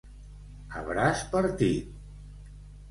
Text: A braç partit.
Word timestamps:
A 0.79 0.81
braç 0.89 1.21
partit. 1.37 2.53